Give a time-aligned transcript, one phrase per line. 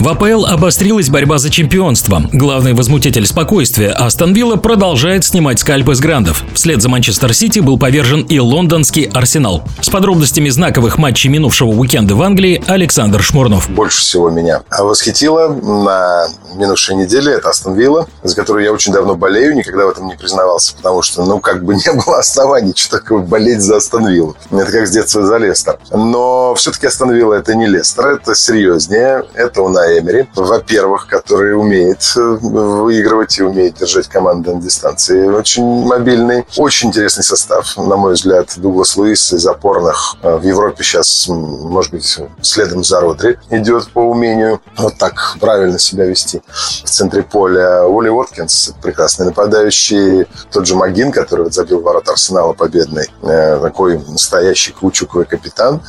[0.00, 2.22] В АПЛ обострилась борьба за чемпионство.
[2.32, 6.42] Главный возмутитель спокойствия Астон Вилла продолжает снимать скальпы с грандов.
[6.54, 9.62] Вслед за Манчестер Сити был повержен и лондонский Арсенал.
[9.82, 13.68] С подробностями знаковых матчей минувшего уикенда в Англии Александр Шмурнов.
[13.68, 19.16] Больше всего меня восхитило на минувшей неделе это Астон Вилла, за которую я очень давно
[19.16, 22.98] болею, никогда в этом не признавался, потому что, ну, как бы не было оснований, что
[22.98, 24.34] такое болеть за Астон Виллу.
[24.50, 25.78] Это как с детства за Лестер.
[25.92, 32.02] Но все-таки Астон Вилла это не Лестер, это серьезнее, это Унай Эмери, во-первых, который умеет
[32.16, 35.26] э, выигрывать и умеет держать команду на дистанции.
[35.26, 38.52] Очень мобильный, очень интересный состав, на мой взгляд.
[38.56, 44.00] Дуглас Луис из опорных э, в Европе сейчас, может быть, следом за Родри идет по
[44.00, 46.42] умению вот так правильно себя вести
[46.84, 47.86] в центре поля.
[47.86, 50.26] Уолли Уоткинс, прекрасный нападающий.
[50.50, 53.06] Тот же Магин, который вот забил ворот Арсенала победный.
[53.22, 55.82] Э, такой настоящий каучуковый капитан.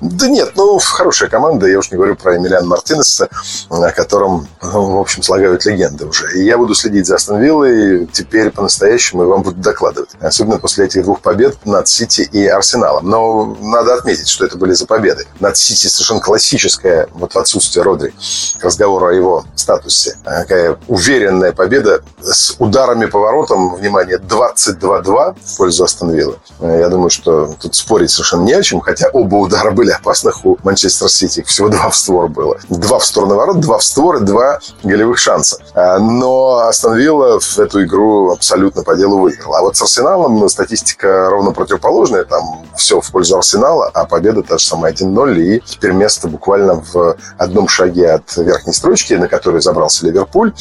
[0.00, 1.66] Да нет, ну, хорошая команда.
[1.66, 3.28] Я уж не говорю про Эмилиан Мартинеса,
[3.70, 6.38] о котором, ну, в общем, слагают легенды уже.
[6.38, 10.10] И я буду следить за Астон Виллой теперь по-настоящему и вам буду докладывать.
[10.20, 13.08] Особенно после этих двух побед над Сити и Арсеналом.
[13.08, 15.26] Но надо отметить, что это были за победы.
[15.40, 18.14] Над Сити совершенно классическая, вот в отсутствие Родри,
[18.58, 20.16] к о его статусе.
[20.24, 26.36] Такая уверенная победа с ударами по воротам, внимание, 22-2 в пользу Астон Виллы.
[26.60, 30.58] Я думаю, что тут спорить совершенно не о чем, хотя оба удара были опасных у
[30.62, 31.42] Манчестер Сити.
[31.46, 32.58] Всего два в створ было.
[32.68, 35.58] Два в сторону ворот, два в створ и два голевых шанса.
[35.74, 39.54] А, но Астон Вилла в эту игру абсолютно по делу выиграл.
[39.54, 42.24] А вот с Арсеналом статистика ровно противоположная.
[42.24, 45.40] Там все в пользу Арсенала, а победа та же самая 1-0.
[45.40, 50.52] И теперь место буквально в одном шаге от верхней строчки, на которой забрался Ливерпуль.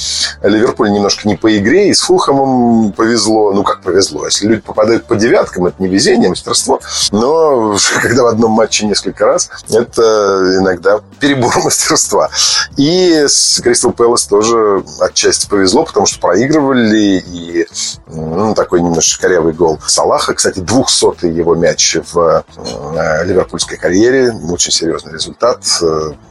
[0.42, 3.52] Ливерпуль немножко не по игре, и с Фулхамом повезло.
[3.54, 4.26] Ну, как повезло.
[4.26, 6.80] Если люди попадают по девяткам, это не везение, а мастерство.
[7.12, 12.30] Но когда в одном матче несколько раз, это иногда перебор мастерства.
[12.78, 17.68] И с Кристал Пэлас тоже отчасти повезло, потому что проигрывали, и
[18.08, 20.34] ну, такой немножко корявый гол Салаха.
[20.34, 24.32] Кстати, двухсотый его мяч в э, ливерпульской карьере.
[24.32, 25.64] Очень серьезный результат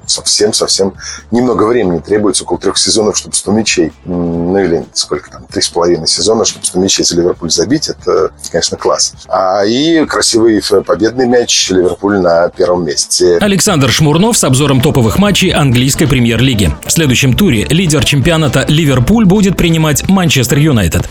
[0.07, 0.95] совсем-совсем
[1.31, 5.69] немного времени требуется, около трех сезонов, чтобы 100 мячей, ну или сколько там, три с
[5.69, 9.15] половиной сезона, чтобы 100 мячей за Ливерпуль забить, это, конечно, класс.
[9.29, 13.39] А и красивый победный мяч Ливерпуль на первом месте.
[13.39, 16.71] Александр Шмурнов с обзором топовых матчей английской премьер-лиги.
[16.85, 21.09] В следующем туре лидер чемпионата Ливерпуль будет принимать Манчестер Юнайтед.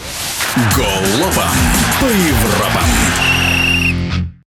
[0.75, 1.47] Голова
[1.99, 2.62] по Европам.